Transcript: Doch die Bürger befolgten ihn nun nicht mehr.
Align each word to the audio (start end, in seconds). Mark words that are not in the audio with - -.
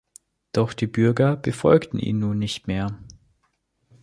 Doch 0.51 0.73
die 0.73 0.87
Bürger 0.87 1.35
befolgten 1.35 1.99
ihn 1.99 2.17
nun 2.17 2.39
nicht 2.39 2.65
mehr. 2.65 2.97